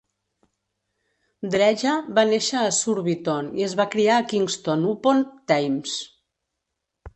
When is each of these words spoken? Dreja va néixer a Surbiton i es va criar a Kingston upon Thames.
Dreja 1.55 1.91
va 2.21 2.23
néixer 2.31 2.57
a 2.63 2.73
Surbiton 2.79 3.53
i 3.61 3.67
es 3.69 3.77
va 3.83 3.87
criar 3.97 4.17
a 4.23 4.27
Kingston 4.33 4.91
upon 4.95 5.25
Thames. 5.55 5.97